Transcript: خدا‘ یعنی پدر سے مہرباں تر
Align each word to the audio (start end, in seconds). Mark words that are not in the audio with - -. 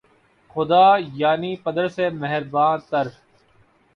خدا‘ 0.49 0.85
یعنی 1.13 1.51
پدر 1.63 1.87
سے 1.87 2.09
مہرباں 2.11 2.77
تر 2.89 3.07